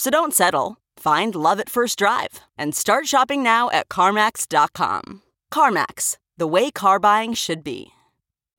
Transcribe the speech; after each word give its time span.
So 0.00 0.08
don't 0.08 0.32
settle. 0.32 0.78
Find 0.96 1.34
love 1.34 1.60
at 1.60 1.68
first 1.68 1.98
drive 1.98 2.40
and 2.56 2.74
start 2.74 3.06
shopping 3.06 3.42
now 3.42 3.68
at 3.68 3.90
CarMax.com. 3.90 5.20
CarMax, 5.52 6.16
the 6.38 6.46
way 6.46 6.70
car 6.70 6.98
buying 6.98 7.34
should 7.34 7.62
be. 7.62 7.90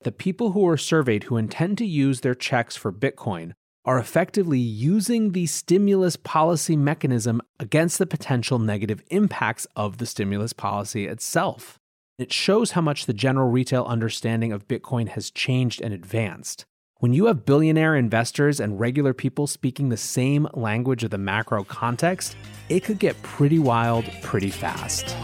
The 0.04 0.12
people 0.12 0.52
who 0.52 0.60
were 0.60 0.76
surveyed 0.76 1.24
who 1.24 1.36
intend 1.36 1.78
to 1.78 1.84
use 1.84 2.20
their 2.20 2.36
checks 2.36 2.76
for 2.76 2.92
Bitcoin 2.92 3.54
are 3.84 3.98
effectively 3.98 4.60
using 4.60 5.32
the 5.32 5.46
stimulus 5.46 6.14
policy 6.14 6.76
mechanism 6.76 7.42
against 7.58 7.98
the 7.98 8.06
potential 8.06 8.60
negative 8.60 9.02
impacts 9.08 9.66
of 9.74 9.98
the 9.98 10.06
stimulus 10.06 10.52
policy 10.52 11.08
itself. 11.08 11.80
It 12.20 12.32
shows 12.32 12.70
how 12.70 12.82
much 12.82 13.06
the 13.06 13.12
general 13.12 13.50
retail 13.50 13.82
understanding 13.82 14.52
of 14.52 14.68
Bitcoin 14.68 15.08
has 15.08 15.28
changed 15.28 15.80
and 15.80 15.92
advanced. 15.92 16.66
When 17.02 17.12
you 17.12 17.26
have 17.26 17.44
billionaire 17.44 17.96
investors 17.96 18.60
and 18.60 18.78
regular 18.78 19.12
people 19.12 19.48
speaking 19.48 19.88
the 19.88 19.96
same 19.96 20.46
language 20.54 21.02
of 21.02 21.10
the 21.10 21.18
macro 21.18 21.64
context, 21.64 22.36
it 22.68 22.84
could 22.84 23.00
get 23.00 23.20
pretty 23.24 23.58
wild 23.58 24.04
pretty 24.22 24.50
fast. 24.50 25.16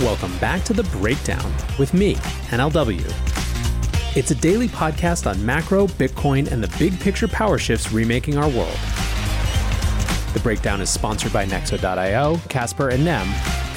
Welcome 0.00 0.36
back 0.36 0.64
to 0.64 0.74
The 0.74 0.82
Breakdown 0.98 1.50
with 1.78 1.94
me, 1.94 2.16
NLW. 2.50 3.00
It's 4.14 4.30
a 4.30 4.34
daily 4.34 4.68
podcast 4.68 5.26
on 5.26 5.46
macro, 5.46 5.86
Bitcoin, 5.86 6.52
and 6.52 6.62
the 6.62 6.76
big 6.78 7.00
picture 7.00 7.26
power 7.26 7.56
shifts 7.56 7.90
remaking 7.90 8.36
our 8.36 8.50
world. 8.50 8.78
The 10.34 10.40
Breakdown 10.42 10.82
is 10.82 10.90
sponsored 10.90 11.32
by 11.32 11.46
Nexo.io, 11.46 12.36
Casper, 12.50 12.90
and 12.90 13.02
Nem, 13.02 13.26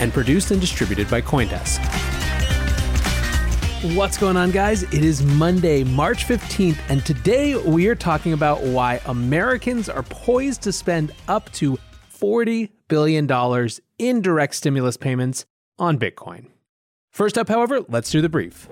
and 0.02 0.12
produced 0.12 0.52
and 0.52 0.60
distributed 0.60 1.10
by 1.10 1.22
Coindesk. 1.22 2.11
What's 3.82 4.16
going 4.16 4.38
on, 4.38 4.52
guys? 4.52 4.84
It 4.84 5.04
is 5.04 5.24
Monday, 5.24 5.84
March 5.84 6.28
15th, 6.28 6.78
and 6.88 7.04
today 7.04 7.56
we 7.56 7.88
are 7.88 7.96
talking 7.96 8.32
about 8.32 8.62
why 8.62 9.02
Americans 9.08 9.90
are 9.90 10.04
poised 10.04 10.62
to 10.62 10.72
spend 10.72 11.12
up 11.28 11.52
to 11.54 11.80
$40 12.14 12.70
billion 12.90 13.28
in 13.98 14.22
direct 14.22 14.54
stimulus 14.54 14.98
payments 14.98 15.46
on 15.80 15.98
Bitcoin. 15.98 16.46
First 17.10 17.40
up, 17.40 17.50
however, 17.50 17.82
let's 17.90 18.12
do 18.12 18.22
the 18.22 18.30
brief. 18.30 18.70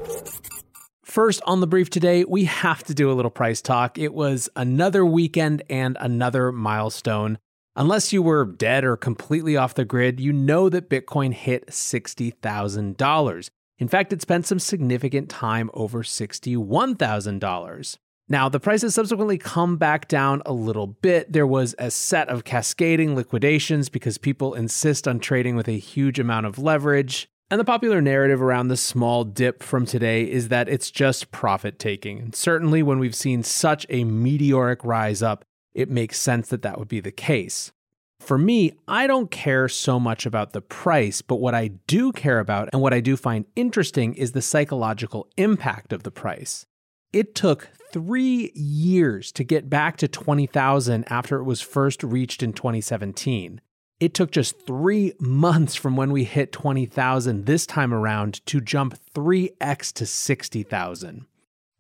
First, 1.03 1.41
on 1.47 1.59
the 1.59 1.65
brief 1.65 1.89
today, 1.89 2.23
we 2.23 2.45
have 2.45 2.83
to 2.83 2.93
do 2.93 3.11
a 3.11 3.13
little 3.13 3.31
price 3.31 3.63
talk. 3.63 3.97
It 3.97 4.13
was 4.13 4.47
another 4.55 5.03
weekend 5.03 5.63
and 5.71 5.97
another 5.99 6.51
milestone. 6.51 7.39
Unless 7.75 8.13
you 8.13 8.21
were 8.21 8.45
dead 8.45 8.83
or 8.83 8.95
completely 8.95 9.57
off 9.57 9.73
the 9.73 9.85
grid, 9.85 10.19
you 10.19 10.31
know 10.31 10.69
that 10.69 10.87
Bitcoin 10.87 11.33
hit 11.33 11.65
$60,000. 11.69 13.49
In 13.79 13.87
fact, 13.87 14.13
it 14.13 14.21
spent 14.21 14.45
some 14.45 14.59
significant 14.59 15.29
time 15.29 15.71
over 15.73 16.03
$61,000. 16.03 17.97
Now, 18.31 18.47
the 18.47 18.59
price 18.59 18.83
has 18.83 18.93
subsequently 18.93 19.39
come 19.39 19.77
back 19.77 20.07
down 20.07 20.43
a 20.45 20.53
little 20.53 20.85
bit. 20.85 21.33
There 21.33 21.47
was 21.47 21.73
a 21.79 21.89
set 21.89 22.29
of 22.29 22.43
cascading 22.43 23.15
liquidations 23.15 23.89
because 23.89 24.19
people 24.19 24.53
insist 24.53 25.07
on 25.07 25.19
trading 25.19 25.55
with 25.55 25.67
a 25.67 25.79
huge 25.79 26.19
amount 26.19 26.45
of 26.45 26.59
leverage. 26.59 27.27
And 27.49 27.59
the 27.59 27.65
popular 27.65 28.01
narrative 28.01 28.41
around 28.41 28.67
the 28.67 28.77
small 28.77 29.23
dip 29.23 29.63
from 29.63 29.87
today 29.87 30.29
is 30.29 30.49
that 30.49 30.69
it's 30.69 30.91
just 30.91 31.31
profit 31.31 31.79
taking. 31.79 32.19
And 32.19 32.35
certainly, 32.35 32.83
when 32.83 32.99
we've 32.99 33.15
seen 33.15 33.41
such 33.41 33.87
a 33.89 34.03
meteoric 34.03 34.83
rise 34.83 35.23
up, 35.23 35.43
it 35.73 35.89
makes 35.89 36.19
sense 36.19 36.49
that 36.49 36.61
that 36.61 36.77
would 36.77 36.89
be 36.89 36.99
the 36.99 37.11
case. 37.11 37.71
For 38.19 38.37
me, 38.37 38.73
I 38.87 39.07
don't 39.07 39.31
care 39.31 39.67
so 39.67 39.99
much 39.99 40.25
about 40.25 40.53
the 40.53 40.61
price, 40.61 41.21
but 41.21 41.37
what 41.37 41.55
I 41.55 41.69
do 41.87 42.11
care 42.11 42.39
about 42.39 42.69
and 42.71 42.81
what 42.81 42.93
I 42.93 42.99
do 42.99 43.17
find 43.17 43.45
interesting 43.55 44.13
is 44.13 44.33
the 44.33 44.41
psychological 44.41 45.27
impact 45.37 45.93
of 45.93 46.03
the 46.03 46.11
price. 46.11 46.65
It 47.11 47.33
took 47.33 47.69
three 47.91 48.51
years 48.53 49.31
to 49.31 49.43
get 49.43 49.69
back 49.69 49.97
to 49.97 50.07
20,000 50.07 51.05
after 51.09 51.37
it 51.37 51.43
was 51.43 51.61
first 51.61 52.03
reached 52.03 52.43
in 52.43 52.53
2017. 52.53 53.61
It 53.99 54.13
took 54.13 54.31
just 54.31 54.65
three 54.65 55.13
months 55.19 55.75
from 55.75 55.95
when 55.95 56.11
we 56.11 56.23
hit 56.23 56.51
20,000 56.51 57.45
this 57.45 57.65
time 57.65 57.93
around 57.93 58.45
to 58.45 58.61
jump 58.61 58.97
3x 59.13 59.91
to 59.93 60.05
60,000. 60.05 61.25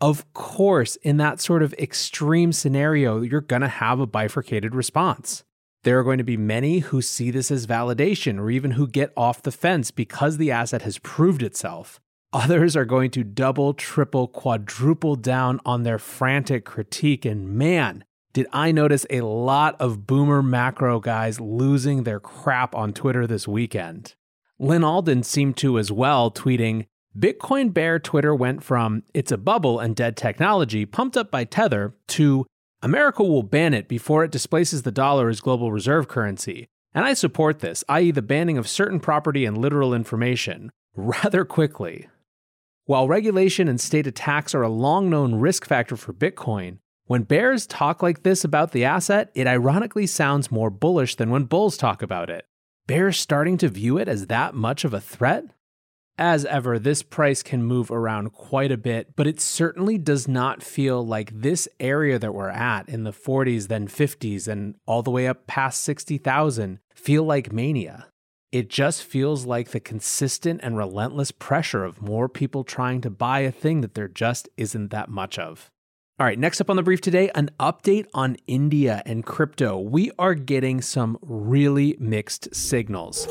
Of 0.01 0.33
course, 0.33 0.95
in 0.97 1.17
that 1.17 1.39
sort 1.39 1.61
of 1.61 1.73
extreme 1.73 2.53
scenario, 2.53 3.21
you're 3.21 3.41
going 3.41 3.61
to 3.61 3.67
have 3.67 3.99
a 3.99 4.07
bifurcated 4.07 4.73
response. 4.73 5.43
There 5.83 5.97
are 5.97 6.03
going 6.03 6.17
to 6.17 6.25
be 6.25 6.37
many 6.37 6.79
who 6.79 7.01
see 7.01 7.31
this 7.31 7.49
as 7.49 7.65
validation 7.65 8.37
or 8.37 8.49
even 8.49 8.71
who 8.71 8.87
get 8.87 9.13
off 9.15 9.41
the 9.41 9.51
fence 9.51 9.91
because 9.91 10.37
the 10.37 10.51
asset 10.51 10.81
has 10.81 10.97
proved 10.97 11.41
itself. 11.41 12.01
Others 12.33 12.75
are 12.75 12.85
going 12.85 13.11
to 13.11 13.23
double, 13.23 13.73
triple, 13.73 14.27
quadruple 14.27 15.15
down 15.15 15.59
on 15.65 15.83
their 15.83 15.97
frantic 15.97 16.65
critique. 16.65 17.25
And 17.25 17.49
man, 17.49 18.03
did 18.33 18.45
I 18.51 18.71
notice 18.71 19.05
a 19.09 19.21
lot 19.21 19.79
of 19.79 20.05
boomer 20.05 20.43
macro 20.43 20.99
guys 20.99 21.39
losing 21.39 22.03
their 22.03 22.19
crap 22.19 22.75
on 22.75 22.93
Twitter 22.93 23.25
this 23.25 23.47
weekend. 23.47 24.15
Lyn 24.59 24.83
Alden 24.83 25.23
seemed 25.23 25.55
to 25.57 25.79
as 25.79 25.91
well, 25.91 26.29
tweeting, 26.29 26.85
Bitcoin 27.17 27.73
Bear 27.73 27.97
Twitter 27.97 28.35
went 28.35 28.63
from 28.63 29.03
it's 29.13 29.31
a 29.31 29.37
bubble 29.37 29.79
and 29.79 29.95
dead 29.95 30.15
technology 30.15 30.85
pumped 30.85 31.17
up 31.17 31.31
by 31.31 31.45
Tether 31.45 31.95
to 32.09 32.45
America 32.81 33.23
will 33.23 33.43
ban 33.43 33.73
it 33.73 33.89
before 33.89 34.23
it 34.23 34.31
displaces 34.31 34.83
the 34.83 34.91
dollar 34.91 35.27
as 35.27 35.41
global 35.41 35.71
reserve 35.71 36.07
currency. 36.07 36.69
And 36.93 37.05
I 37.05 37.13
support 37.13 37.59
this, 37.59 37.83
i.e., 37.89 38.11
the 38.11 38.21
banning 38.21 38.57
of 38.57 38.69
certain 38.69 39.01
property 39.01 39.43
and 39.45 39.57
literal 39.57 39.93
information, 39.93 40.71
rather 40.95 41.43
quickly. 41.43 42.07
While 42.85 43.07
regulation 43.07 43.67
and 43.67 43.79
state 43.79 44.07
attacks 44.07 44.55
are 44.55 44.63
a 44.63 44.69
long 44.69 45.09
known 45.09 45.35
risk 45.35 45.65
factor 45.65 45.97
for 45.97 46.13
Bitcoin, 46.13 46.77
when 47.05 47.23
bears 47.23 47.67
talk 47.67 48.01
like 48.01 48.23
this 48.23 48.43
about 48.43 48.71
the 48.71 48.85
asset, 48.85 49.29
it 49.35 49.45
ironically 49.45 50.07
sounds 50.07 50.51
more 50.51 50.69
bullish 50.69 51.15
than 51.15 51.29
when 51.29 51.43
bulls 51.43 51.75
talk 51.75 52.01
about 52.01 52.29
it. 52.29 52.45
Bears 52.87 53.19
starting 53.19 53.57
to 53.57 53.67
view 53.67 53.97
it 53.97 54.07
as 54.07 54.27
that 54.27 54.55
much 54.55 54.85
of 54.85 54.93
a 54.93 55.01
threat? 55.01 55.43
As 56.21 56.43
ever, 56.43 56.77
this 56.77 57.01
price 57.01 57.41
can 57.41 57.63
move 57.63 57.89
around 57.89 58.33
quite 58.33 58.73
a 58.73 58.77
bit, 58.77 59.15
but 59.15 59.25
it 59.25 59.39
certainly 59.39 59.97
does 59.97 60.27
not 60.27 60.61
feel 60.61 61.01
like 61.01 61.31
this 61.33 61.65
area 61.79 62.19
that 62.19 62.33
we're 62.33 62.49
at 62.49 62.89
in 62.89 63.05
the 63.05 63.13
40s, 63.13 63.69
then 63.69 63.87
50s, 63.87 64.45
and 64.45 64.75
all 64.85 65.01
the 65.01 65.11
way 65.11 65.29
up 65.29 65.47
past 65.47 65.79
60,000 65.79 66.79
feel 66.93 67.23
like 67.23 67.53
mania. 67.53 68.07
It 68.51 68.69
just 68.69 69.01
feels 69.01 69.45
like 69.45 69.69
the 69.69 69.79
consistent 69.79 70.59
and 70.61 70.75
relentless 70.75 71.31
pressure 71.31 71.85
of 71.85 72.01
more 72.01 72.27
people 72.27 72.65
trying 72.65 72.99
to 72.99 73.09
buy 73.09 73.39
a 73.39 73.51
thing 73.51 73.79
that 73.79 73.93
there 73.93 74.09
just 74.09 74.49
isn't 74.57 74.91
that 74.91 75.07
much 75.07 75.39
of. 75.39 75.71
All 76.19 76.25
right, 76.25 76.37
next 76.37 76.59
up 76.59 76.69
on 76.69 76.75
the 76.75 76.83
brief 76.83 76.99
today, 76.99 77.31
an 77.33 77.49
update 77.61 78.07
on 78.13 78.35
India 78.45 79.01
and 79.05 79.25
crypto. 79.25 79.79
We 79.79 80.11
are 80.19 80.35
getting 80.35 80.81
some 80.81 81.17
really 81.21 81.95
mixed 81.97 82.53
signals. 82.53 83.25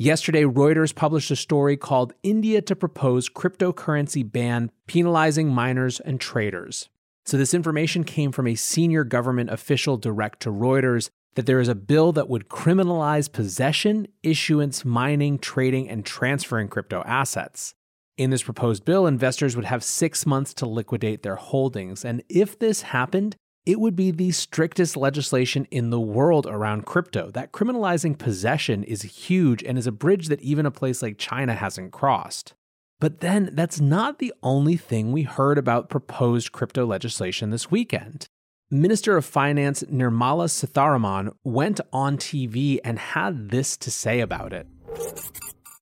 Yesterday, 0.00 0.44
Reuters 0.44 0.94
published 0.94 1.32
a 1.32 1.34
story 1.34 1.76
called 1.76 2.12
India 2.22 2.62
to 2.62 2.76
Propose 2.76 3.28
Cryptocurrency 3.28 4.22
Ban 4.30 4.70
Penalizing 4.86 5.48
Miners 5.48 5.98
and 5.98 6.20
Traders. 6.20 6.88
So, 7.26 7.36
this 7.36 7.52
information 7.52 8.04
came 8.04 8.30
from 8.30 8.46
a 8.46 8.54
senior 8.54 9.02
government 9.02 9.50
official 9.50 9.96
direct 9.96 10.38
to 10.42 10.50
Reuters 10.50 11.10
that 11.34 11.46
there 11.46 11.58
is 11.58 11.66
a 11.66 11.74
bill 11.74 12.12
that 12.12 12.28
would 12.28 12.48
criminalize 12.48 13.30
possession, 13.30 14.06
issuance, 14.22 14.84
mining, 14.84 15.36
trading, 15.36 15.88
and 15.88 16.06
transferring 16.06 16.68
crypto 16.68 17.02
assets. 17.04 17.74
In 18.16 18.30
this 18.30 18.44
proposed 18.44 18.84
bill, 18.84 19.04
investors 19.04 19.56
would 19.56 19.64
have 19.64 19.82
six 19.82 20.24
months 20.24 20.54
to 20.54 20.66
liquidate 20.66 21.24
their 21.24 21.36
holdings. 21.36 22.04
And 22.04 22.22
if 22.28 22.56
this 22.56 22.82
happened, 22.82 23.34
it 23.68 23.78
would 23.78 23.94
be 23.94 24.10
the 24.10 24.30
strictest 24.30 24.96
legislation 24.96 25.66
in 25.70 25.90
the 25.90 26.00
world 26.00 26.46
around 26.46 26.86
crypto. 26.86 27.30
That 27.30 27.52
criminalizing 27.52 28.16
possession 28.16 28.82
is 28.82 29.02
huge 29.02 29.62
and 29.62 29.76
is 29.76 29.86
a 29.86 29.92
bridge 29.92 30.28
that 30.28 30.40
even 30.40 30.64
a 30.64 30.70
place 30.70 31.02
like 31.02 31.18
China 31.18 31.52
hasn't 31.52 31.92
crossed. 31.92 32.54
But 32.98 33.20
then 33.20 33.50
that's 33.52 33.78
not 33.78 34.20
the 34.20 34.32
only 34.42 34.78
thing 34.78 35.12
we 35.12 35.24
heard 35.24 35.58
about 35.58 35.90
proposed 35.90 36.50
crypto 36.50 36.86
legislation 36.86 37.50
this 37.50 37.70
weekend. 37.70 38.26
Minister 38.70 39.18
of 39.18 39.26
Finance 39.26 39.82
Nirmala 39.82 40.48
Sitharaman 40.48 41.34
went 41.44 41.78
on 41.92 42.16
TV 42.16 42.78
and 42.82 42.98
had 42.98 43.50
this 43.50 43.76
to 43.76 43.90
say 43.90 44.20
about 44.20 44.54
it. 44.54 44.66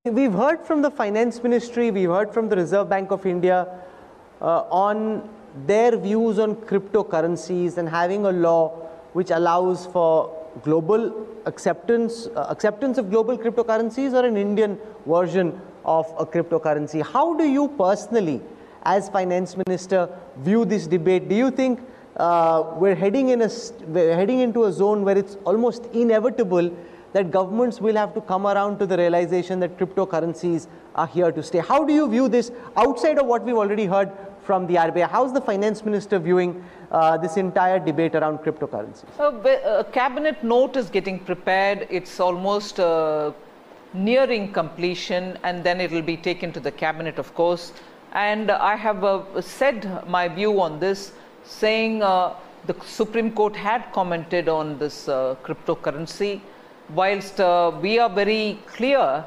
We've 0.03 0.33
heard 0.33 0.67
from 0.67 0.83
the 0.83 0.91
Finance 0.91 1.41
Ministry, 1.45 1.93
we've 1.93 2.11
heard 2.11 2.35
from 2.35 2.49
the 2.49 2.57
Reserve 2.57 2.89
Bank 2.89 3.13
of 3.13 3.25
India 3.27 3.69
uh, 4.41 4.63
on 4.71 5.36
their 5.65 5.97
views 5.97 6.39
on 6.39 6.57
cryptocurrencies 6.57 7.79
and 7.79 7.89
having 7.89 8.27
a 8.27 8.33
law 8.33 8.69
which 9.13 9.31
allows 9.31 9.87
for 9.87 10.33
global 10.63 11.27
acceptance 11.47 12.27
uh, 12.29 12.47
acceptance 12.49 12.99
of 12.99 13.11
global 13.11 13.39
cryptocurrencies 13.39 14.13
or 14.13 14.27
an 14.27 14.37
Indian 14.37 14.79
version 15.07 15.59
of 15.85 16.13
a 16.19 16.27
cryptocurrency. 16.27 17.03
How 17.03 17.35
do 17.35 17.45
you 17.45 17.69
personally, 17.69 18.41
as 18.83 19.09
finance 19.09 19.57
minister, 19.67 20.09
view 20.39 20.65
this 20.65 20.87
debate? 20.87 21.29
Do 21.29 21.35
you 21.35 21.51
think 21.51 21.81
uh, 22.17 22.73
we're 22.77 22.95
heading 22.95 23.31
in 23.31 23.43
a 23.43 23.51
we're 23.87 24.15
heading 24.15 24.41
into 24.41 24.65
a 24.65 24.73
zone 24.73 25.05
where 25.05 25.17
it's 25.17 25.37
almost 25.45 25.87
inevitable 25.93 26.71
that 27.13 27.31
governments 27.31 27.81
will 27.81 27.97
have 27.97 28.13
to 28.15 28.21
come 28.21 28.47
around 28.47 28.79
to 28.79 28.87
the 28.87 28.97
realization 28.97 29.61
that 29.61 29.79
cryptocurrencies 29.79 30.67
are 30.95 31.07
here 31.07 31.33
to 31.33 31.43
stay. 31.43 31.59
How 31.59 31.85
do 31.85 31.93
you 31.93 32.09
view 32.09 32.29
this 32.29 32.51
outside 32.77 33.19
of 33.19 33.27
what 33.27 33.43
we've 33.43 33.57
already 33.57 33.87
heard 33.87 34.11
from 34.47 34.67
the 34.67 34.77
RBI? 34.77 35.09
How's 35.11 35.33
the 35.33 35.41
finance 35.41 35.85
minister 35.85 36.19
viewing 36.19 36.65
uh, 36.91 37.17
this 37.17 37.37
entire 37.37 37.79
debate 37.79 38.15
around 38.15 38.39
cryptocurrencies? 38.39 39.05
a 39.19 39.85
cabinet 39.93 40.43
note 40.45 40.77
is 40.77 40.89
getting 40.89 41.19
prepared. 41.19 41.87
It's 41.91 42.21
almost 42.21 42.81
uh, 42.81 43.33
nearing 43.93 44.53
completion, 44.53 45.39
and 45.43 45.65
then 45.65 45.81
it 45.81 45.91
will 45.91 46.09
be 46.15 46.17
taken 46.17 46.53
to 46.53 46.61
the 46.61 46.71
cabinet, 46.71 47.19
of 47.19 47.35
course. 47.35 47.73
And 48.13 48.51
I 48.51 48.77
have 48.77 49.05
uh, 49.05 49.41
said 49.41 50.09
my 50.09 50.29
view 50.29 50.61
on 50.61 50.79
this, 50.81 51.13
saying 51.45 52.03
uh, 52.03 52.35
the 52.67 52.77
Supreme 52.85 53.33
Court 53.33 53.57
had 53.57 53.93
commented 53.93 54.49
on 54.49 54.79
this 54.79 55.09
uh, 55.09 55.35
cryptocurrency 55.43 56.41
whilst 56.95 57.41
uh, 57.41 57.73
we 57.81 57.99
are 57.99 58.09
very 58.09 58.59
clear 58.67 59.25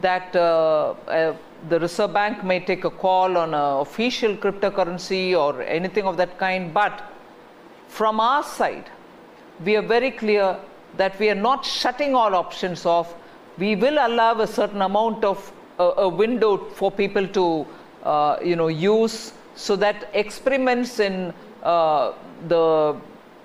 that 0.00 0.34
uh, 0.36 0.94
uh, 1.08 1.34
the 1.68 1.78
Reserve 1.78 2.12
Bank 2.12 2.42
may 2.44 2.60
take 2.60 2.84
a 2.84 2.90
call 2.90 3.36
on 3.36 3.54
an 3.54 3.80
official 3.80 4.36
cryptocurrency 4.36 5.38
or 5.38 5.62
anything 5.62 6.06
of 6.06 6.16
that 6.16 6.38
kind, 6.38 6.72
but 6.72 7.02
from 7.88 8.20
our 8.20 8.42
side, 8.42 8.88
we 9.64 9.76
are 9.76 9.82
very 9.82 10.10
clear 10.10 10.56
that 10.96 11.18
we 11.18 11.28
are 11.28 11.34
not 11.34 11.64
shutting 11.64 12.14
all 12.14 12.34
options 12.34 12.86
off. 12.86 13.14
We 13.58 13.76
will 13.76 13.98
allow 13.98 14.40
a 14.40 14.46
certain 14.46 14.82
amount 14.82 15.24
of 15.24 15.52
a 15.78 16.08
window 16.08 16.56
for 16.56 16.90
people 16.90 17.26
to, 17.28 17.66
uh, 18.04 18.36
you 18.44 18.56
know, 18.56 18.68
use 18.68 19.32
so 19.54 19.76
that 19.76 20.08
experiments 20.12 21.00
in 21.00 21.32
uh, 21.62 22.12
the 22.48 22.96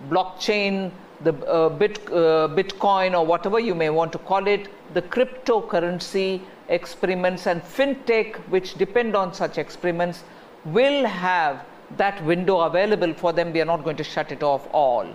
blockchain 0.10 0.92
the 1.24 1.34
uh, 1.48 1.70
bit, 1.70 2.00
uh, 2.10 2.48
Bitcoin 2.60 3.18
or 3.18 3.26
whatever 3.26 3.60
you 3.60 3.74
may 3.74 3.90
want 3.90 4.12
to 4.12 4.18
call 4.20 4.48
it, 4.48 4.68
the 4.94 5.02
cryptocurrency 5.02 6.42
experiments 6.70 7.48
and 7.48 7.62
fintech, 7.62 8.36
which 8.50 8.76
depend 8.76 9.16
on 9.16 9.34
such 9.34 9.58
experiments, 9.58 10.24
will 10.66 11.06
have 11.06 11.64
that 11.98 12.24
window 12.26 12.62
available 12.62 13.14
for 13.14 13.34
them. 13.34 13.54
We 13.54 13.62
are 13.62 13.66
not 13.66 13.84
going 13.84 13.98
to 13.98 14.04
shut 14.04 14.32
it 14.32 14.44
off 14.44 14.68
all. 14.74 15.08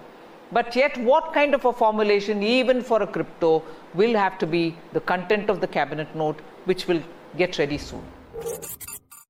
But 0.52 0.74
yet, 0.74 0.96
what 0.98 1.32
kind 1.32 1.54
of 1.54 1.64
a 1.64 1.72
formulation, 1.72 2.42
even 2.42 2.82
for 2.82 3.02
a 3.02 3.06
crypto, 3.06 3.62
will 3.94 4.16
have 4.16 4.38
to 4.38 4.46
be 4.46 4.76
the 4.92 5.00
content 5.00 5.48
of 5.48 5.60
the 5.60 5.66
cabinet 5.68 6.14
note, 6.14 6.40
which 6.64 6.86
will 6.88 7.02
get 7.36 7.58
ready 7.58 7.78
soon. 7.78 8.02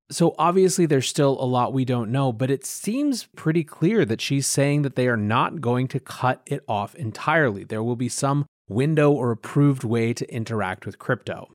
So 0.09 0.35
obviously, 0.37 0.85
there's 0.85 1.07
still 1.07 1.37
a 1.39 1.45
lot 1.45 1.73
we 1.73 1.85
don't 1.85 2.11
know, 2.11 2.33
but 2.33 2.49
it 2.51 2.65
seems 2.65 3.27
pretty 3.35 3.63
clear 3.63 4.03
that 4.05 4.19
she's 4.19 4.47
saying 4.47 4.81
that 4.81 4.95
they 4.95 5.07
are 5.07 5.17
not 5.17 5.61
going 5.61 5.87
to 5.89 5.99
cut 5.99 6.41
it 6.45 6.63
off 6.67 6.95
entirely. 6.95 7.63
There 7.63 7.83
will 7.83 7.95
be 7.95 8.09
some 8.09 8.45
window 8.67 9.11
or 9.11 9.31
approved 9.31 9.83
way 9.83 10.13
to 10.13 10.33
interact 10.33 10.85
with 10.85 10.99
crypto. 10.99 11.49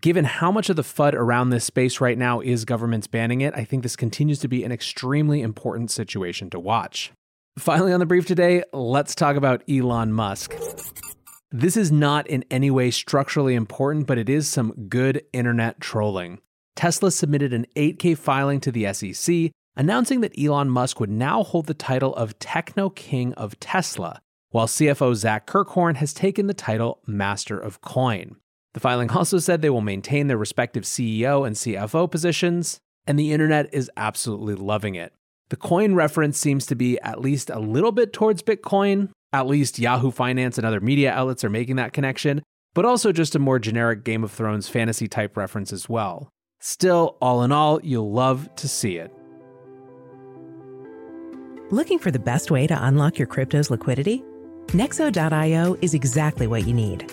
Given 0.00 0.24
how 0.24 0.50
much 0.50 0.68
of 0.68 0.74
the 0.74 0.82
FUD 0.82 1.14
around 1.14 1.50
this 1.50 1.64
space 1.64 2.00
right 2.00 2.18
now 2.18 2.40
is 2.40 2.64
governments 2.64 3.06
banning 3.06 3.40
it, 3.40 3.54
I 3.56 3.62
think 3.62 3.84
this 3.84 3.94
continues 3.94 4.40
to 4.40 4.48
be 4.48 4.64
an 4.64 4.72
extremely 4.72 5.42
important 5.42 5.92
situation 5.92 6.50
to 6.50 6.58
watch. 6.58 7.12
Finally, 7.56 7.92
on 7.92 8.00
the 8.00 8.06
brief 8.06 8.26
today, 8.26 8.64
let's 8.72 9.14
talk 9.14 9.36
about 9.36 9.62
Elon 9.70 10.12
Musk. 10.12 10.56
This 11.52 11.76
is 11.76 11.92
not 11.92 12.26
in 12.26 12.44
any 12.50 12.68
way 12.68 12.90
structurally 12.90 13.54
important, 13.54 14.08
but 14.08 14.18
it 14.18 14.28
is 14.28 14.48
some 14.48 14.72
good 14.88 15.22
internet 15.32 15.80
trolling. 15.80 16.40
Tesla 16.74 17.12
submitted 17.12 17.52
an 17.52 17.64
8K 17.76 18.18
filing 18.18 18.58
to 18.62 18.72
the 18.72 18.92
SEC 18.92 19.52
announcing 19.76 20.20
that 20.20 20.36
Elon 20.36 20.68
Musk 20.68 20.98
would 20.98 21.10
now 21.10 21.44
hold 21.44 21.66
the 21.66 21.74
title 21.74 22.12
of 22.16 22.36
Techno 22.40 22.90
King 22.90 23.34
of 23.34 23.58
Tesla, 23.60 24.20
while 24.50 24.66
CFO 24.66 25.14
Zach 25.14 25.46
Kirkhorn 25.46 25.94
has 25.94 26.12
taken 26.12 26.48
the 26.48 26.54
title 26.54 27.02
Master 27.06 27.56
of 27.56 27.80
Coin. 27.82 28.34
The 28.76 28.80
filing 28.80 29.10
also 29.10 29.38
said 29.38 29.62
they 29.62 29.70
will 29.70 29.80
maintain 29.80 30.26
their 30.26 30.36
respective 30.36 30.84
CEO 30.84 31.46
and 31.46 31.56
CFO 31.56 32.10
positions, 32.10 32.78
and 33.06 33.18
the 33.18 33.32
internet 33.32 33.72
is 33.72 33.90
absolutely 33.96 34.54
loving 34.54 34.96
it. 34.96 35.14
The 35.48 35.56
coin 35.56 35.94
reference 35.94 36.36
seems 36.36 36.66
to 36.66 36.74
be 36.74 37.00
at 37.00 37.18
least 37.18 37.48
a 37.48 37.58
little 37.58 37.90
bit 37.90 38.12
towards 38.12 38.42
Bitcoin, 38.42 39.08
at 39.32 39.46
least 39.46 39.78
Yahoo 39.78 40.10
Finance 40.10 40.58
and 40.58 40.66
other 40.66 40.82
media 40.82 41.10
outlets 41.10 41.42
are 41.42 41.48
making 41.48 41.76
that 41.76 41.94
connection, 41.94 42.42
but 42.74 42.84
also 42.84 43.12
just 43.12 43.34
a 43.34 43.38
more 43.38 43.58
generic 43.58 44.04
Game 44.04 44.22
of 44.22 44.30
Thrones 44.30 44.68
fantasy 44.68 45.08
type 45.08 45.38
reference 45.38 45.72
as 45.72 45.88
well. 45.88 46.28
Still, 46.60 47.16
all 47.22 47.42
in 47.44 47.52
all, 47.52 47.80
you'll 47.82 48.12
love 48.12 48.54
to 48.56 48.68
see 48.68 48.98
it. 48.98 49.10
Looking 51.70 51.98
for 51.98 52.10
the 52.10 52.18
best 52.18 52.50
way 52.50 52.66
to 52.66 52.84
unlock 52.84 53.18
your 53.18 53.26
crypto's 53.26 53.70
liquidity? 53.70 54.22
Nexo.io 54.66 55.78
is 55.80 55.94
exactly 55.94 56.46
what 56.46 56.66
you 56.66 56.74
need. 56.74 57.10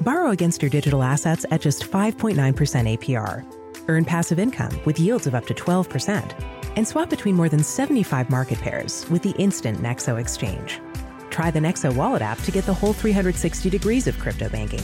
Borrow 0.00 0.30
against 0.30 0.62
your 0.62 0.70
digital 0.70 1.02
assets 1.02 1.44
at 1.50 1.60
just 1.60 1.82
5.9% 1.82 2.34
APR. 2.36 3.44
Earn 3.88 4.04
passive 4.04 4.38
income 4.38 4.80
with 4.84 4.98
yields 4.98 5.26
of 5.26 5.34
up 5.34 5.46
to 5.46 5.54
12%. 5.54 6.32
And 6.76 6.86
swap 6.86 7.10
between 7.10 7.34
more 7.34 7.48
than 7.48 7.62
75 7.62 8.30
market 8.30 8.58
pairs 8.60 9.08
with 9.10 9.22
the 9.22 9.32
instant 9.32 9.82
Nexo 9.82 10.20
exchange. 10.20 10.80
Try 11.28 11.50
the 11.50 11.58
Nexo 11.58 11.94
wallet 11.94 12.22
app 12.22 12.40
to 12.42 12.50
get 12.50 12.64
the 12.64 12.74
whole 12.74 12.92
360 12.92 13.68
degrees 13.68 14.06
of 14.06 14.18
crypto 14.18 14.48
banking. 14.48 14.82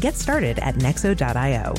Get 0.00 0.14
started 0.14 0.58
at 0.58 0.76
Nexo.io. 0.76 1.74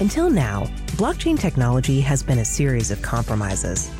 Until 0.00 0.30
now, 0.30 0.64
blockchain 0.96 1.38
technology 1.38 2.00
has 2.00 2.22
been 2.22 2.38
a 2.38 2.44
series 2.44 2.90
of 2.90 3.02
compromises. 3.02 3.90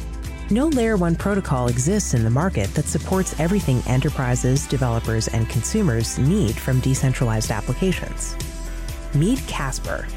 No 0.51 0.69
Layer 0.69 0.97
1 0.97 1.17
protocol 1.17 1.69
exists 1.69 2.15
in 2.15 2.25
the 2.25 2.31
market 2.31 2.73
that 2.73 2.87
supports 2.87 3.39
everything 3.39 3.83
enterprises, 3.87 4.67
developers, 4.67 5.29
and 5.29 5.47
consumers 5.51 6.19
need 6.19 6.57
from 6.57 6.81
decentralized 6.81 7.51
applications. 7.51 8.35
Meet 9.15 9.41
Casper. 9.47 10.09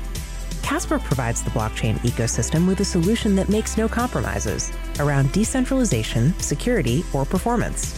Casper 0.63 0.99
provides 0.99 1.43
the 1.43 1.49
blockchain 1.49 1.95
ecosystem 1.97 2.65
with 2.65 2.79
a 2.79 2.85
solution 2.85 3.35
that 3.35 3.49
makes 3.49 3.75
no 3.75 3.89
compromises 3.89 4.71
around 5.01 5.29
decentralization, 5.33 6.33
security, 6.39 7.03
or 7.11 7.25
performance. 7.25 7.93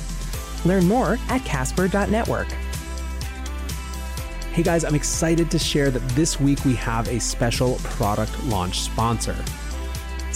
Learn 0.65 0.87
more 0.87 1.19
at 1.29 1.45
casper.network. 1.45 2.47
Hey 4.53 4.63
guys, 4.63 4.83
I'm 4.83 4.95
excited 4.95 5.51
to 5.51 5.59
share 5.59 5.91
that 5.91 6.09
this 6.15 6.39
week 6.39 6.65
we 6.65 6.73
have 6.77 7.07
a 7.09 7.19
special 7.19 7.75
product 7.83 8.43
launch 8.45 8.79
sponsor. 8.79 9.35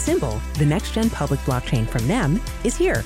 Symbol, 0.07 0.41
the 0.53 0.65
next 0.65 0.93
gen 0.93 1.09
public 1.09 1.39
blockchain 1.41 1.85
from 1.85 2.07
NEM, 2.07 2.39
is 2.63 2.77
here. 2.77 3.03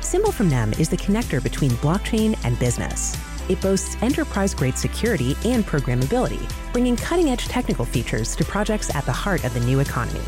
Symbol 0.00 0.32
from 0.32 0.48
NEM 0.48 0.72
is 0.72 0.88
the 0.88 0.96
connector 0.96 1.40
between 1.40 1.70
blockchain 1.86 2.36
and 2.44 2.58
business. 2.58 3.16
It 3.48 3.60
boasts 3.60 3.96
enterprise 4.02 4.52
grade 4.52 4.76
security 4.76 5.36
and 5.44 5.64
programmability, 5.64 6.50
bringing 6.72 6.96
cutting 6.96 7.30
edge 7.30 7.46
technical 7.46 7.84
features 7.84 8.34
to 8.34 8.44
projects 8.44 8.92
at 8.92 9.06
the 9.06 9.12
heart 9.12 9.44
of 9.44 9.54
the 9.54 9.60
new 9.60 9.78
economy. 9.78 10.24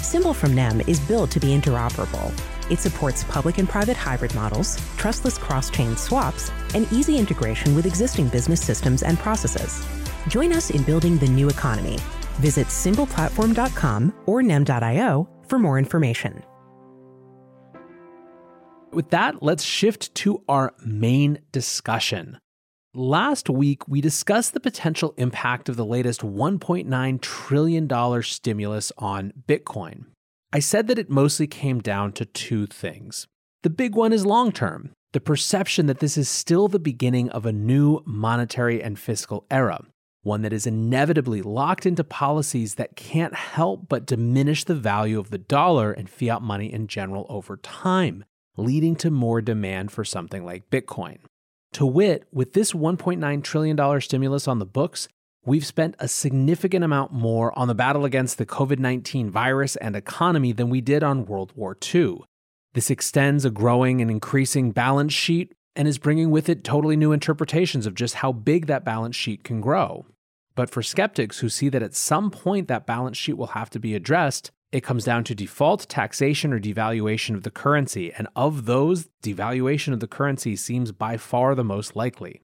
Symbol 0.00 0.32
from 0.32 0.54
NEM 0.54 0.80
is 0.82 1.00
built 1.00 1.32
to 1.32 1.40
be 1.40 1.48
interoperable 1.48 2.32
it 2.70 2.78
supports 2.78 3.24
public 3.24 3.58
and 3.58 3.68
private 3.68 3.96
hybrid 3.96 4.34
models, 4.34 4.78
trustless 4.96 5.38
cross 5.38 5.70
chain 5.70 5.96
swaps, 5.96 6.50
and 6.74 6.90
easy 6.92 7.16
integration 7.16 7.74
with 7.74 7.86
existing 7.86 8.28
business 8.28 8.60
systems 8.60 9.02
and 9.02 9.18
processes. 9.18 9.86
Join 10.28 10.52
us 10.52 10.70
in 10.70 10.82
building 10.82 11.18
the 11.18 11.28
new 11.28 11.48
economy. 11.48 11.98
Visit 12.38 12.66
symbolplatform.com 12.68 14.14
or 14.26 14.42
nem.io 14.42 15.28
for 15.48 15.58
more 15.58 15.78
information. 15.78 16.42
With 18.92 19.10
that, 19.10 19.42
let's 19.42 19.62
shift 19.62 20.14
to 20.16 20.42
our 20.48 20.74
main 20.84 21.40
discussion. 21.52 22.38
Last 22.94 23.50
week, 23.50 23.86
we 23.86 24.00
discussed 24.00 24.54
the 24.54 24.60
potential 24.60 25.14
impact 25.18 25.68
of 25.68 25.76
the 25.76 25.84
latest 25.84 26.22
$1.9 26.22 27.20
trillion 27.20 28.22
stimulus 28.22 28.92
on 28.96 29.32
Bitcoin. 29.46 30.06
I 30.52 30.60
said 30.60 30.86
that 30.88 30.98
it 30.98 31.10
mostly 31.10 31.46
came 31.46 31.80
down 31.80 32.12
to 32.12 32.24
two 32.24 32.66
things. 32.66 33.26
The 33.62 33.70
big 33.70 33.94
one 33.94 34.14
is 34.14 34.24
long 34.24 34.52
term, 34.52 34.92
the 35.12 35.20
perception 35.20 35.86
that 35.86 36.00
this 36.00 36.16
is 36.16 36.28
still 36.28 36.68
the 36.68 36.78
beginning 36.78 37.28
of 37.30 37.44
a 37.44 37.52
new 37.52 38.02
monetary 38.06 38.82
and 38.82 38.98
fiscal 38.98 39.44
era, 39.50 39.84
one 40.22 40.42
that 40.42 40.52
is 40.52 40.66
inevitably 40.66 41.42
locked 41.42 41.86
into 41.86 42.04
policies 42.04 42.74
that 42.74 42.96
can't 42.96 43.34
help 43.34 43.88
but 43.88 44.06
diminish 44.06 44.64
the 44.64 44.74
value 44.74 45.18
of 45.18 45.30
the 45.30 45.38
dollar 45.38 45.92
and 45.92 46.10
fiat 46.10 46.42
money 46.42 46.72
in 46.72 46.86
general 46.86 47.26
over 47.28 47.56
time, 47.56 48.24
leading 48.56 48.96
to 48.96 49.10
more 49.10 49.40
demand 49.40 49.92
for 49.92 50.04
something 50.04 50.44
like 50.44 50.70
Bitcoin. 50.70 51.18
To 51.74 51.86
wit, 51.86 52.26
with 52.32 52.54
this 52.54 52.72
$1.9 52.72 53.42
trillion 53.42 54.00
stimulus 54.00 54.48
on 54.48 54.58
the 54.58 54.66
books, 54.66 55.08
we've 55.44 55.66
spent 55.66 55.94
a 55.98 56.08
significant 56.08 56.84
amount 56.84 57.12
more 57.12 57.56
on 57.58 57.68
the 57.68 57.74
battle 57.74 58.04
against 58.04 58.38
the 58.38 58.46
COVID 58.46 58.78
19 58.78 59.30
virus 59.30 59.76
and 59.76 59.94
economy 59.94 60.52
than 60.52 60.70
we 60.70 60.80
did 60.80 61.02
on 61.02 61.26
World 61.26 61.52
War 61.54 61.76
II. 61.94 62.18
This 62.74 62.90
extends 62.90 63.44
a 63.44 63.50
growing 63.50 64.00
and 64.00 64.10
increasing 64.10 64.72
balance 64.72 65.12
sheet 65.12 65.52
and 65.78 65.86
is 65.86 65.96
bringing 65.96 66.30
with 66.30 66.48
it 66.48 66.64
totally 66.64 66.96
new 66.96 67.12
interpretations 67.12 67.86
of 67.86 67.94
just 67.94 68.16
how 68.16 68.32
big 68.32 68.66
that 68.66 68.84
balance 68.84 69.14
sheet 69.14 69.44
can 69.44 69.60
grow. 69.60 70.04
But 70.56 70.70
for 70.70 70.82
skeptics 70.82 71.38
who 71.38 71.48
see 71.48 71.68
that 71.68 71.84
at 71.84 71.94
some 71.94 72.32
point 72.32 72.66
that 72.66 72.84
balance 72.84 73.16
sheet 73.16 73.36
will 73.38 73.46
have 73.48 73.70
to 73.70 73.78
be 73.78 73.94
addressed, 73.94 74.50
it 74.72 74.82
comes 74.82 75.04
down 75.04 75.22
to 75.24 75.36
default 75.36 75.88
taxation 75.88 76.52
or 76.52 76.58
devaluation 76.58 77.36
of 77.36 77.44
the 77.44 77.52
currency, 77.52 78.12
and 78.12 78.26
of 78.34 78.66
those, 78.66 79.08
devaluation 79.22 79.92
of 79.92 80.00
the 80.00 80.08
currency 80.08 80.56
seems 80.56 80.90
by 80.90 81.16
far 81.16 81.54
the 81.54 81.62
most 81.62 81.94
likely. 81.94 82.42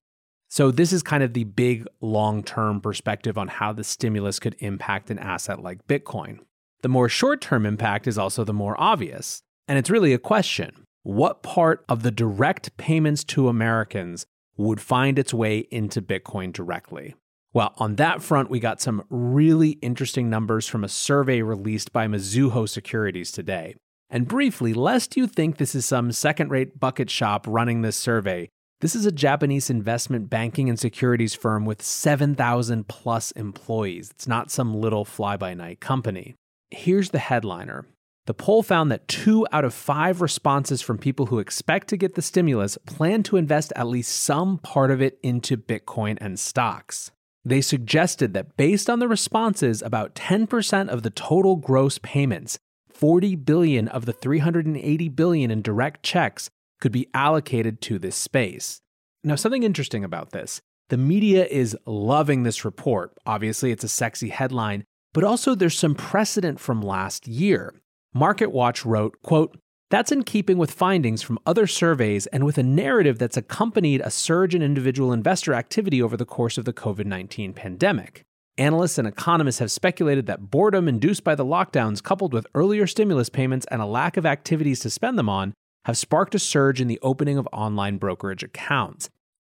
So, 0.48 0.70
this 0.70 0.92
is 0.92 1.02
kind 1.02 1.24
of 1.24 1.34
the 1.34 1.42
big 1.42 1.86
long 2.00 2.44
term 2.44 2.80
perspective 2.80 3.36
on 3.36 3.48
how 3.48 3.72
the 3.72 3.82
stimulus 3.82 4.38
could 4.38 4.54
impact 4.60 5.10
an 5.10 5.18
asset 5.18 5.60
like 5.60 5.88
Bitcoin. 5.88 6.38
The 6.82 6.88
more 6.88 7.08
short 7.08 7.40
term 7.40 7.66
impact 7.66 8.06
is 8.06 8.16
also 8.16 8.44
the 8.44 8.52
more 8.52 8.80
obvious, 8.80 9.42
and 9.66 9.76
it's 9.76 9.90
really 9.90 10.12
a 10.12 10.18
question 10.18 10.84
what 11.04 11.42
part 11.42 11.84
of 11.86 12.02
the 12.02 12.10
direct 12.10 12.76
payments 12.78 13.24
to 13.24 13.48
Americans 13.48 14.24
would 14.56 14.80
find 14.80 15.18
its 15.18 15.34
way 15.34 15.58
into 15.70 16.00
Bitcoin 16.00 16.50
directly? 16.50 17.14
Well, 17.52 17.74
on 17.76 17.96
that 17.96 18.22
front, 18.22 18.50
we 18.50 18.58
got 18.58 18.80
some 18.80 19.04
really 19.10 19.72
interesting 19.82 20.30
numbers 20.30 20.66
from 20.66 20.82
a 20.82 20.88
survey 20.88 21.42
released 21.42 21.92
by 21.92 22.08
Mizuho 22.08 22.66
Securities 22.66 23.30
today. 23.30 23.76
And 24.08 24.26
briefly, 24.26 24.72
lest 24.72 25.14
you 25.14 25.26
think 25.26 25.58
this 25.58 25.74
is 25.74 25.84
some 25.84 26.10
second 26.10 26.50
rate 26.50 26.80
bucket 26.80 27.10
shop 27.10 27.44
running 27.46 27.82
this 27.82 27.96
survey, 27.96 28.48
this 28.80 28.94
is 28.94 29.04
a 29.04 29.12
Japanese 29.12 29.68
investment 29.68 30.30
banking 30.30 30.70
and 30.70 30.80
securities 30.80 31.34
firm 31.34 31.66
with 31.66 31.82
7,000 31.82 32.88
plus 32.88 33.30
employees. 33.32 34.10
It's 34.10 34.26
not 34.26 34.50
some 34.50 34.74
little 34.74 35.04
fly 35.04 35.36
by 35.36 35.52
night 35.52 35.80
company. 35.80 36.34
Here's 36.70 37.10
the 37.10 37.18
headliner 37.18 37.84
The 38.26 38.34
poll 38.34 38.62
found 38.62 38.90
that 38.90 39.06
two 39.06 39.46
out 39.52 39.66
of 39.66 39.74
five 39.74 40.22
responses 40.22 40.80
from 40.80 40.96
people 40.96 41.26
who 41.26 41.40
expect 41.40 41.88
to 41.88 41.96
get 41.98 42.14
the 42.14 42.22
stimulus 42.22 42.78
plan 42.86 43.22
to 43.24 43.36
invest 43.36 43.72
at 43.76 43.86
least 43.86 44.18
some 44.18 44.58
part 44.58 44.90
of 44.90 45.02
it 45.02 45.18
into 45.22 45.58
Bitcoin 45.58 46.16
and 46.22 46.40
stocks. 46.40 47.10
They 47.44 47.60
suggested 47.60 48.32
that 48.32 48.56
based 48.56 48.88
on 48.88 48.98
the 48.98 49.08
responses, 49.08 49.82
about 49.82 50.14
10% 50.14 50.88
of 50.88 51.02
the 51.02 51.10
total 51.10 51.56
gross 51.56 51.98
payments, 51.98 52.58
40 52.88 53.36
billion 53.36 53.88
of 53.88 54.06
the 54.06 54.14
380 54.14 55.08
billion 55.10 55.50
in 55.50 55.60
direct 55.60 56.02
checks, 56.02 56.48
could 56.80 56.92
be 56.92 57.08
allocated 57.12 57.82
to 57.82 57.98
this 57.98 58.16
space. 58.16 58.80
Now, 59.22 59.36
something 59.36 59.62
interesting 59.62 60.02
about 60.02 60.30
this 60.30 60.62
the 60.88 60.96
media 60.96 61.46
is 61.46 61.76
loving 61.86 62.42
this 62.42 62.64
report. 62.64 63.12
Obviously, 63.26 63.70
it's 63.70 63.84
a 63.84 63.88
sexy 63.88 64.30
headline, 64.30 64.84
but 65.12 65.24
also 65.24 65.54
there's 65.54 65.78
some 65.78 65.94
precedent 65.94 66.60
from 66.60 66.80
last 66.80 67.26
year. 67.26 67.74
MarketWatch 68.16 68.84
wrote, 68.84 69.20
quote, 69.22 69.58
that's 69.90 70.12
in 70.12 70.22
keeping 70.22 70.56
with 70.56 70.70
findings 70.70 71.22
from 71.22 71.38
other 71.46 71.66
surveys 71.66 72.26
and 72.28 72.44
with 72.44 72.58
a 72.58 72.62
narrative 72.62 73.18
that's 73.18 73.36
accompanied 73.36 74.00
a 74.00 74.10
surge 74.10 74.54
in 74.54 74.62
individual 74.62 75.12
investor 75.12 75.54
activity 75.54 76.00
over 76.00 76.16
the 76.16 76.24
course 76.24 76.56
of 76.56 76.64
the 76.64 76.72
COVID 76.72 77.06
19 77.06 77.52
pandemic. 77.52 78.22
Analysts 78.56 78.98
and 78.98 79.08
economists 79.08 79.58
have 79.58 79.70
speculated 79.70 80.26
that 80.26 80.50
boredom 80.50 80.86
induced 80.88 81.24
by 81.24 81.34
the 81.34 81.44
lockdowns, 81.44 82.02
coupled 82.02 82.32
with 82.32 82.46
earlier 82.54 82.86
stimulus 82.86 83.28
payments 83.28 83.66
and 83.70 83.82
a 83.82 83.86
lack 83.86 84.16
of 84.16 84.24
activities 84.24 84.78
to 84.80 84.90
spend 84.90 85.18
them 85.18 85.28
on, 85.28 85.52
have 85.86 85.98
sparked 85.98 86.36
a 86.36 86.38
surge 86.38 86.80
in 86.80 86.86
the 86.86 87.00
opening 87.02 87.36
of 87.36 87.48
online 87.52 87.98
brokerage 87.98 88.44
accounts. 88.44 89.10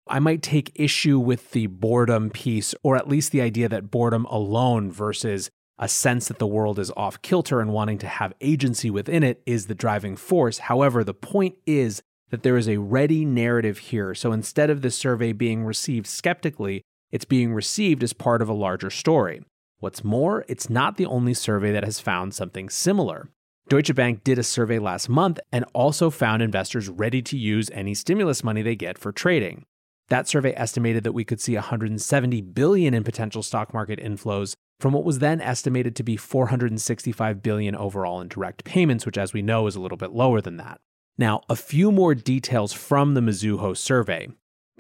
I 0.08 0.20
might 0.20 0.42
take 0.42 0.72
issue 0.76 1.20
with 1.20 1.52
the 1.52 1.68
boredom 1.68 2.32
piece, 2.32 2.74
or 2.82 2.96
at 2.96 3.08
least 3.08 3.32
the 3.32 3.42
idea 3.42 3.70
that 3.70 3.92
boredom 3.92 4.26
alone 4.26 4.92
versus 4.92 5.52
a 5.80 5.88
sense 5.88 6.28
that 6.28 6.40
the 6.40 6.48
world 6.48 6.80
is 6.80 6.92
off 6.98 7.22
kilter 7.22 7.62
and 7.62 7.72
wanting 7.72 7.98
to 8.00 8.08
have 8.08 8.34
agency 8.42 8.90
within 8.90 9.24
it 9.24 9.42
is 9.46 9.68
the 9.68 9.76
driving 9.76 10.16
force. 10.16 10.60
However, 10.60 11.04
the 11.04 11.14
point 11.14 11.56
is 11.66 12.02
that 12.30 12.44
there 12.44 12.58
is 12.58 12.68
a 12.68 12.78
ready 12.78 13.26
narrative 13.26 13.78
here. 13.78 14.14
So 14.16 14.32
instead 14.32 14.70
of 14.70 14.82
this 14.82 14.98
survey 14.98 15.34
being 15.34 15.64
received 15.64 16.08
skeptically, 16.08 16.82
it's 17.12 17.26
being 17.26 17.54
received 17.54 18.04
as 18.04 18.14
part 18.14 18.42
of 18.42 18.50
a 18.50 18.54
larger 18.54 18.90
story. 18.90 19.42
What's 19.80 20.04
more, 20.04 20.44
it's 20.48 20.70
not 20.70 20.98
the 20.98 21.06
only 21.06 21.34
survey 21.34 21.72
that 21.72 21.84
has 21.84 22.00
found 22.00 22.34
something 22.34 22.70
similar. 22.70 23.30
Deutsche 23.70 23.94
Bank 23.94 24.24
did 24.24 24.40
a 24.40 24.44
survey 24.44 24.80
last 24.80 25.10
month 25.10 25.40
and 25.52 25.66
also 25.74 26.10
found 26.10 26.42
investors 26.42 26.90
ready 26.90 27.22
to 27.22 27.38
use 27.38 27.70
any 27.72 27.94
stimulus 27.94 28.44
money 28.44 28.62
they 28.62 28.76
get 28.76 28.98
for 28.98 29.12
trading. 29.12 29.66
That 30.10 30.28
survey 30.28 30.54
estimated 30.56 31.04
that 31.04 31.12
we 31.12 31.26
could 31.26 31.42
see 31.42 31.54
170 31.54 32.42
billion 32.42 32.94
in 32.94 33.04
potential 33.04 33.44
stock 33.44 33.74
market 33.74 34.00
inflows 34.00 34.56
from 34.80 34.94
what 34.94 35.04
was 35.04 35.20
then 35.20 35.42
estimated 35.42 35.96
to 35.96 36.04
be 36.04 36.18
465 36.18 37.42
billion 37.42 37.76
overall 37.76 38.22
in 38.22 38.28
direct 38.28 38.64
payments, 38.64 39.06
which 39.06 39.18
as 39.18 39.34
we 39.34 39.42
know 39.42 39.68
is 39.68 39.76
a 39.76 39.82
little 39.82 39.98
bit 39.98 40.12
lower 40.12 40.42
than 40.42 40.58
that. 40.58 40.80
Now, 41.18 41.42
a 41.50 41.56
few 41.56 41.92
more 41.92 42.14
details 42.14 42.74
from 42.74 43.14
the 43.14 43.22
Mizuho 43.22 43.76
survey. 43.76 44.28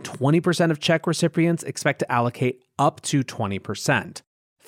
20% 0.01 0.72
of 0.72 0.80
check 0.80 1.08
recipients 1.08 1.63
expect 1.63 2.00
to 2.00 2.12
allocate 2.12 2.63
up 2.77 3.01
to 3.01 3.24
20%. 3.24 4.22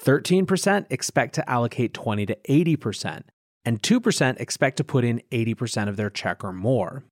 13% 0.03 0.85
expect 0.89 1.35
to 1.35 1.49
allocate 1.49 1.93
20 1.93 2.25
to 2.25 2.37
80%, 2.49 3.23
and 3.65 3.81
2% 3.81 4.39
expect 4.39 4.77
to 4.77 4.83
put 4.83 5.03
in 5.03 5.21
80% 5.31 5.89
of 5.89 5.97
their 5.97 6.09
check 6.09 6.43
or 6.43 6.53
more. 6.53 7.03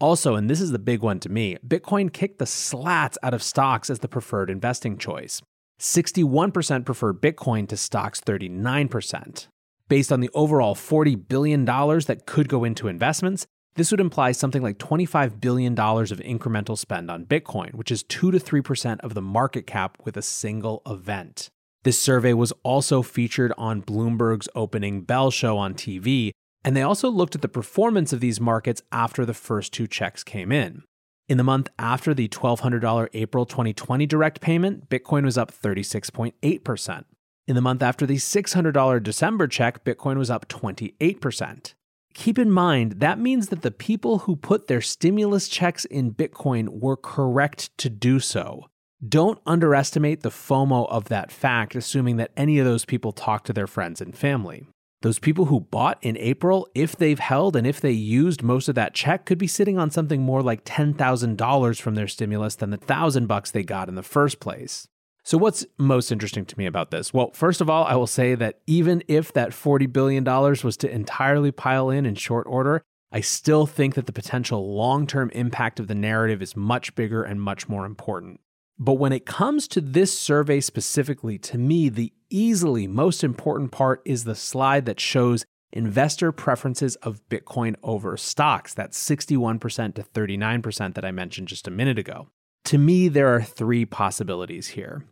Also, 0.00 0.34
and 0.34 0.50
this 0.50 0.60
is 0.60 0.70
the 0.70 0.78
big 0.78 1.02
one 1.02 1.18
to 1.20 1.28
me, 1.28 1.56
Bitcoin 1.66 2.12
kicked 2.12 2.38
the 2.38 2.46
slats 2.46 3.16
out 3.22 3.34
of 3.34 3.42
stocks 3.42 3.88
as 3.88 4.00
the 4.00 4.08
preferred 4.08 4.50
investing 4.50 4.98
choice. 4.98 5.40
61% 5.78 6.84
preferred 6.84 7.20
Bitcoin 7.20 7.68
to 7.68 7.76
stocks 7.76 8.20
39%. 8.20 9.48
Based 9.88 10.12
on 10.12 10.20
the 10.20 10.30
overall 10.34 10.74
$40 10.74 11.28
billion 11.28 11.64
that 11.64 12.22
could 12.26 12.48
go 12.48 12.64
into 12.64 12.88
investments, 12.88 13.46
this 13.76 13.90
would 13.90 14.00
imply 14.00 14.32
something 14.32 14.62
like 14.62 14.78
$25 14.78 15.40
billion 15.40 15.72
of 15.72 16.20
incremental 16.20 16.78
spend 16.78 17.10
on 17.10 17.26
Bitcoin, 17.26 17.74
which 17.74 17.90
is 17.90 18.04
2 18.04 18.30
to 18.30 18.38
3% 18.38 19.00
of 19.00 19.14
the 19.14 19.22
market 19.22 19.66
cap 19.66 19.98
with 20.04 20.16
a 20.16 20.22
single 20.22 20.80
event. 20.86 21.48
This 21.82 21.98
survey 21.98 22.32
was 22.32 22.52
also 22.62 23.02
featured 23.02 23.52
on 23.58 23.82
Bloomberg's 23.82 24.48
opening 24.54 25.02
bell 25.02 25.30
show 25.30 25.58
on 25.58 25.74
TV, 25.74 26.30
and 26.64 26.74
they 26.74 26.82
also 26.82 27.10
looked 27.10 27.34
at 27.34 27.42
the 27.42 27.48
performance 27.48 28.12
of 28.12 28.20
these 28.20 28.40
markets 28.40 28.80
after 28.90 29.26
the 29.26 29.34
first 29.34 29.72
two 29.72 29.86
checks 29.86 30.24
came 30.24 30.50
in. 30.50 30.82
In 31.26 31.38
the 31.38 31.44
month 31.44 31.70
after 31.78 32.12
the 32.12 32.28
$1,200 32.28 33.08
April 33.14 33.46
2020 33.46 34.04
direct 34.04 34.42
payment, 34.42 34.90
Bitcoin 34.90 35.24
was 35.24 35.38
up 35.38 35.50
36.8%. 35.50 37.04
In 37.46 37.54
the 37.54 37.62
month 37.62 37.82
after 37.82 38.04
the 38.04 38.16
$600 38.16 39.02
December 39.02 39.46
check, 39.46 39.84
Bitcoin 39.84 40.18
was 40.18 40.30
up 40.30 40.48
28%. 40.48 41.72
Keep 42.12 42.38
in 42.38 42.50
mind, 42.50 43.00
that 43.00 43.18
means 43.18 43.48
that 43.48 43.62
the 43.62 43.70
people 43.70 44.18
who 44.20 44.36
put 44.36 44.66
their 44.66 44.82
stimulus 44.82 45.48
checks 45.48 45.86
in 45.86 46.12
Bitcoin 46.12 46.68
were 46.68 46.96
correct 46.96 47.76
to 47.78 47.88
do 47.88 48.20
so. 48.20 48.66
Don't 49.06 49.40
underestimate 49.46 50.22
the 50.22 50.30
FOMO 50.30 50.86
of 50.90 51.08
that 51.08 51.32
fact, 51.32 51.74
assuming 51.74 52.18
that 52.18 52.32
any 52.36 52.58
of 52.58 52.66
those 52.66 52.84
people 52.84 53.12
talk 53.12 53.44
to 53.44 53.52
their 53.54 53.66
friends 53.66 54.02
and 54.02 54.16
family. 54.16 54.66
Those 55.04 55.18
people 55.18 55.44
who 55.44 55.60
bought 55.60 55.98
in 56.00 56.16
April, 56.16 56.66
if 56.74 56.96
they've 56.96 57.18
held 57.18 57.56
and 57.56 57.66
if 57.66 57.78
they 57.78 57.90
used 57.90 58.42
most 58.42 58.70
of 58.70 58.74
that 58.76 58.94
check, 58.94 59.26
could 59.26 59.36
be 59.36 59.46
sitting 59.46 59.78
on 59.78 59.90
something 59.90 60.22
more 60.22 60.42
like 60.42 60.64
$10,000 60.64 61.78
from 61.82 61.94
their 61.94 62.08
stimulus 62.08 62.54
than 62.54 62.70
the 62.70 62.78
1000 62.78 63.26
bucks 63.26 63.50
they 63.50 63.62
got 63.62 63.90
in 63.90 63.96
the 63.96 64.02
first 64.02 64.40
place. 64.40 64.88
So 65.22 65.36
what's 65.36 65.66
most 65.76 66.10
interesting 66.10 66.46
to 66.46 66.58
me 66.58 66.64
about 66.64 66.90
this? 66.90 67.12
Well, 67.12 67.32
first 67.34 67.60
of 67.60 67.68
all, 67.68 67.84
I 67.84 67.96
will 67.96 68.06
say 68.06 68.34
that 68.34 68.60
even 68.66 69.02
if 69.06 69.30
that 69.34 69.50
$40 69.50 69.92
billion 69.92 70.24
was 70.24 70.76
to 70.78 70.90
entirely 70.90 71.52
pile 71.52 71.90
in 71.90 72.06
in 72.06 72.14
short 72.14 72.46
order, 72.48 72.80
I 73.12 73.20
still 73.20 73.66
think 73.66 73.96
that 73.96 74.06
the 74.06 74.12
potential 74.12 74.74
long-term 74.74 75.32
impact 75.34 75.80
of 75.80 75.86
the 75.86 75.94
narrative 75.94 76.40
is 76.40 76.56
much 76.56 76.94
bigger 76.94 77.22
and 77.22 77.42
much 77.42 77.68
more 77.68 77.84
important. 77.84 78.40
But 78.78 78.94
when 78.94 79.12
it 79.12 79.26
comes 79.26 79.68
to 79.68 79.80
this 79.80 80.16
survey 80.18 80.60
specifically, 80.60 81.38
to 81.38 81.58
me, 81.58 81.88
the 81.88 82.12
easily 82.28 82.86
most 82.86 83.22
important 83.22 83.70
part 83.70 84.02
is 84.04 84.24
the 84.24 84.34
slide 84.34 84.86
that 84.86 85.00
shows 85.00 85.44
investor 85.72 86.32
preferences 86.32 86.96
of 86.96 87.26
Bitcoin 87.28 87.76
over 87.82 88.16
stocks, 88.16 88.74
that 88.74 88.92
61% 88.92 89.94
to 89.94 90.02
39% 90.02 90.94
that 90.94 91.04
I 91.04 91.10
mentioned 91.10 91.48
just 91.48 91.68
a 91.68 91.72
minute 91.72 91.98
ago. 91.98 92.28
To 92.66 92.78
me, 92.78 93.08
there 93.08 93.34
are 93.34 93.42
three 93.42 93.84
possibilities 93.84 94.68
here. 94.68 95.04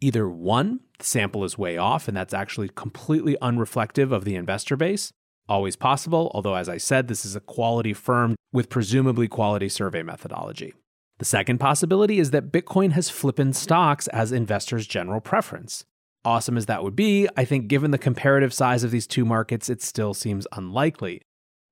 Either 0.00 0.28
one, 0.28 0.80
the 0.98 1.04
sample 1.04 1.44
is 1.44 1.58
way 1.58 1.76
off 1.76 2.06
and 2.06 2.16
that's 2.16 2.34
actually 2.34 2.68
completely 2.68 3.36
unreflective 3.42 4.12
of 4.12 4.24
the 4.24 4.36
investor 4.36 4.76
base, 4.76 5.12
Always 5.48 5.76
possible, 5.76 6.30
although, 6.34 6.54
as 6.54 6.68
I 6.68 6.76
said, 6.76 7.08
this 7.08 7.24
is 7.24 7.34
a 7.34 7.40
quality 7.40 7.94
firm 7.94 8.36
with 8.52 8.68
presumably 8.68 9.28
quality 9.28 9.70
survey 9.70 10.02
methodology. 10.02 10.74
The 11.18 11.24
second 11.24 11.58
possibility 11.58 12.20
is 12.20 12.30
that 12.30 12.52
Bitcoin 12.52 12.92
has 12.92 13.10
flipped 13.10 13.54
stocks 13.54 14.06
as 14.08 14.30
investors' 14.30 14.86
general 14.86 15.20
preference. 15.20 15.84
Awesome 16.24 16.56
as 16.56 16.66
that 16.66 16.84
would 16.84 16.94
be, 16.94 17.28
I 17.36 17.44
think 17.44 17.68
given 17.68 17.90
the 17.90 17.98
comparative 17.98 18.52
size 18.52 18.84
of 18.84 18.90
these 18.90 19.06
two 19.06 19.24
markets, 19.24 19.68
it 19.68 19.82
still 19.82 20.14
seems 20.14 20.46
unlikely. 20.52 21.22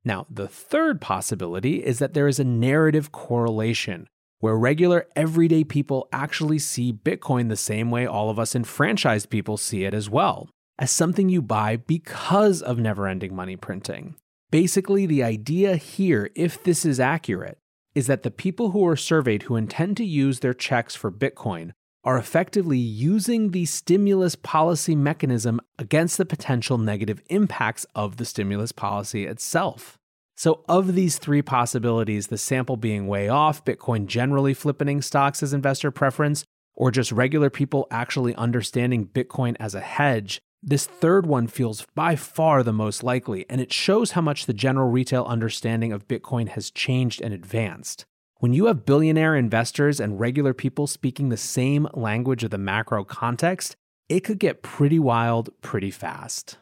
Now, 0.05 0.27
the 0.31 0.49
third 0.49 1.01
possibility 1.01 1.85
is 1.85 1.99
that 1.99 2.15
there 2.15 2.29
is 2.29 2.39
a 2.39 2.45
narrative 2.45 3.13
correlation 3.13 4.09
where 4.41 4.57
regular 4.57 5.07
everyday 5.17 5.65
people 5.65 6.09
actually 6.13 6.59
see 6.59 6.93
Bitcoin 6.93 7.49
the 7.49 7.57
same 7.57 7.91
way 7.91 8.07
all 8.07 8.31
of 8.31 8.39
us 8.39 8.55
enfranchised 8.55 9.31
people 9.31 9.57
see 9.57 9.85
it 9.85 9.95
as 9.95 10.11
well, 10.11 10.49
as 10.79 10.91
something 10.91 11.29
you 11.29 11.43
buy 11.43 11.77
because 11.77 12.63
of 12.63 12.79
never 12.79 13.09
ending 13.09 13.35
money 13.35 13.57
printing. 13.57 14.15
Basically, 14.51 15.07
the 15.07 15.23
idea 15.23 15.77
here, 15.77 16.31
if 16.35 16.63
this 16.63 16.85
is 16.85 17.01
accurate, 17.01 17.59
is 17.97 18.07
that 18.09 18.23
the 18.23 18.31
people 18.31 18.73
who 18.73 18.87
are 18.87 18.95
surveyed 18.95 19.45
who 19.45 19.57
intend 19.57 19.97
to 19.97 20.05
use 20.05 20.41
their 20.41 20.53
checks 20.53 20.95
for 20.95 21.11
Bitcoin 21.11 21.73
are 22.05 22.19
effectively 22.19 22.77
using 22.79 23.53
the 23.53 23.65
stimulus 23.65 24.37
policy 24.37 24.95
mechanism 24.95 25.59
against 25.79 26.19
the 26.19 26.27
potential 26.27 26.77
negative 26.77 27.23
impacts 27.31 27.87
of 27.95 28.19
the 28.19 28.25
stimulus 28.27 28.71
policy 28.71 29.25
itself. 29.25 29.97
So, 30.37 30.63
of 30.69 30.95
these 30.95 31.17
three 31.17 31.41
possibilities, 31.41 32.27
the 32.27 32.37
sample 32.37 32.77
being 32.77 33.07
way 33.07 33.31
off, 33.31 33.65
Bitcoin 33.65 34.07
generally 34.07 34.53
flipping 34.53 35.01
stocks 35.01 35.43
as 35.43 35.55
investor 35.55 35.91
preference, 35.91 36.45
or 36.75 36.91
just 36.91 37.11
regular 37.11 37.49
people 37.49 37.87
actually 37.91 38.35
understanding 38.35 39.07
Bitcoin 39.07 39.57
as 39.59 39.75
a 39.75 39.81
hedge, 39.81 40.43
this 40.63 40.87
third 40.87 41.27
one 41.27 41.47
feels 41.47 41.87
by 41.95 42.17
far 42.17 42.63
the 42.63 42.73
most 42.73 43.03
likely, 43.03 43.47
and 43.49 43.61
it 43.61 43.73
shows 43.73 44.13
how 44.13 44.21
much 44.21 44.47
the 44.47 44.53
general 44.53 44.91
retail 44.91 45.25
understanding 45.25 45.93
of 45.93 46.09
Bitcoin 46.09 46.49
has 46.49 46.71
changed 46.71 47.21
and 47.21 47.33
advanced. 47.33 48.05
When 48.39 48.53
you 48.53 48.67
have 48.67 48.85
billionaire 48.85 49.35
investors 49.35 50.01
and 50.01 50.21
regular 50.21 50.53
people 50.53 50.87
speaking 50.87 51.29
the 51.29 51.37
same 51.37 51.89
language 51.95 52.45
of 52.45 52.51
the 52.51 52.59
macro 52.59 53.05
context, 53.05 53.77
it 54.09 54.21
could 54.21 54.39
get 54.39 54.63
pretty 54.63 54.99
wild 54.99 55.51
pretty 55.63 55.91
fast. 55.91 56.59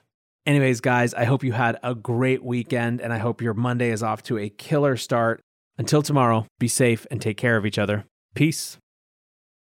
Anyways, 0.47 0.81
guys, 0.81 1.15
I 1.15 1.25
hope 1.25 1.43
you 1.43 1.53
had 1.53 1.79
a 1.83 1.95
great 1.95 2.45
weekend 2.45 3.01
and 3.01 3.13
I 3.13 3.19
hope 3.19 3.41
your 3.41 3.55
Monday 3.55 3.91
is 3.91 4.03
off 4.03 4.23
to 4.25 4.39
a 4.39 4.51
killer 4.51 4.97
start. 4.97 5.41
Until 5.79 6.03
tomorrow, 6.03 6.47
be 6.59 6.69
safe 6.69 7.07
and 7.11 7.21
take 7.21 7.37
care 7.37 7.57
of 7.57 7.67
each 7.67 7.79
other. 7.79 8.05
Peace. 8.35 8.79